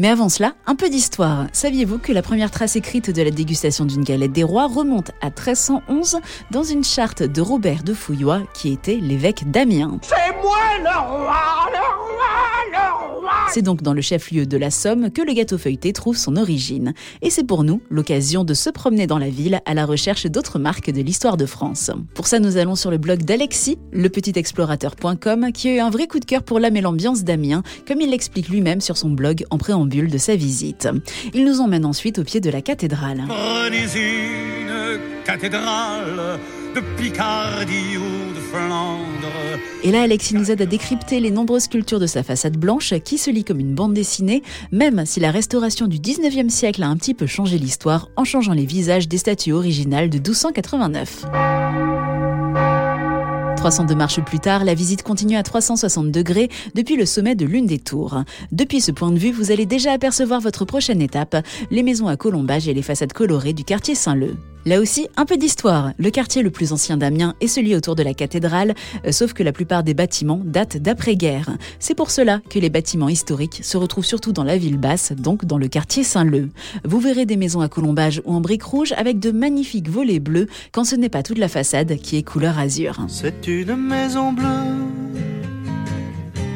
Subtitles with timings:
[0.00, 1.48] Mais avant cela, un peu d'histoire.
[1.52, 5.26] Saviez-vous que la première trace écrite de la dégustation d'une galette des rois remonte à
[5.26, 6.20] 1311
[6.52, 9.98] dans une charte de Robert de Fouillois qui était l'évêque d'Amiens?
[10.02, 11.67] C'est moi le roi,
[13.50, 16.92] C'est donc dans le chef-lieu de la Somme que le gâteau feuilleté trouve son origine.
[17.22, 20.58] Et c'est pour nous l'occasion de se promener dans la ville à la recherche d'autres
[20.58, 21.90] marques de l'histoire de France.
[22.14, 26.20] Pour ça, nous allons sur le blog d'Alexis, lepetitexplorateur.com, qui a eu un vrai coup
[26.20, 29.58] de cœur pour l'âme et l'ambiance d'Amiens, comme il l'explique lui-même sur son blog en
[29.58, 30.88] préambule de sa visite.
[31.32, 33.24] Il nous emmène ensuite au pied de la cathédrale.
[39.84, 43.18] Et là, Alexis nous aide à décrypter les nombreuses sculptures de sa façade blanche qui
[43.18, 46.96] se lit comme une bande dessinée, même si la restauration du 19e siècle a un
[46.96, 51.26] petit peu changé l'histoire en changeant les visages des statues originales de 1289.
[53.58, 57.66] 302 marches plus tard, la visite continue à 360 degrés depuis le sommet de l'une
[57.66, 58.22] des tours.
[58.52, 61.36] Depuis ce point de vue, vous allez déjà apercevoir votre prochaine étape,
[61.72, 64.36] les maisons à colombage et les façades colorées du quartier Saint-Leu.
[64.68, 65.92] Là aussi, un peu d'histoire.
[65.96, 68.74] Le quartier le plus ancien d'Amiens est celui autour de la cathédrale,
[69.06, 71.56] euh, sauf que la plupart des bâtiments datent d'après-guerre.
[71.78, 75.46] C'est pour cela que les bâtiments historiques se retrouvent surtout dans la ville basse, donc
[75.46, 76.50] dans le quartier Saint-Leu.
[76.84, 80.48] Vous verrez des maisons à colombage ou en briques rouges avec de magnifiques volets bleus,
[80.70, 83.06] quand ce n'est pas toute la façade qui est couleur azur.
[83.08, 84.87] C'est une maison bleue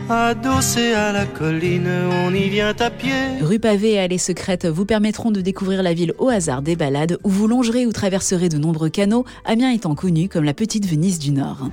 [0.08, 3.12] Adossé à la colline, on y vient à pied.
[3.41, 7.19] Rue pavée et allées secrètes vous permettront de découvrir la ville au hasard des balades
[7.25, 11.19] où vous longerez ou traverserez de nombreux canaux, Amiens étant connu comme la petite Venise
[11.19, 11.69] du Nord.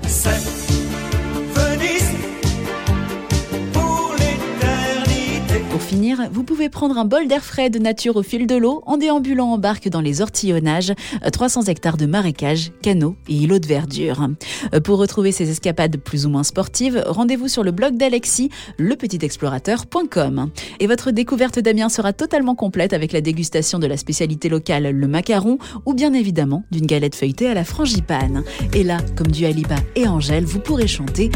[5.90, 8.98] Finir, vous pouvez prendre un bol d'air frais de nature au fil de l'eau en
[8.98, 10.94] déambulant en barque dans les ortillonnages,
[11.34, 14.28] 300 hectares de marécages, canaux et îlots de verdure.
[14.76, 20.52] Euh, Pour retrouver ces escapades plus ou moins sportives, rendez-vous sur le blog d'Alexis, lepetitexplorateur.com.
[20.80, 25.08] Et votre découverte d'Amiens sera totalement complète avec la dégustation de la spécialité locale, le
[25.08, 28.44] macaron, ou bien évidemment d'une galette feuilletée à la frangipane.
[28.76, 31.32] Et là, comme du Aliba et Angèle, vous pourrez chanter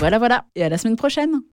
[0.00, 1.42] Voilà, voilà, et à la semaine prochaine